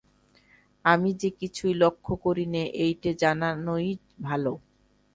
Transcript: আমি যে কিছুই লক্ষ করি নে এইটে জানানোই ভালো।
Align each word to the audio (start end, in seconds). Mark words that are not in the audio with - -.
আমি 0.85 1.09
যে 1.13 1.29
কিছুই 1.39 1.73
লক্ষ 1.75 2.05
করি 2.23 2.45
নে 2.47 2.63
এইটে 2.83 3.11
জানানোই 3.21 3.87
ভালো। 4.21 4.53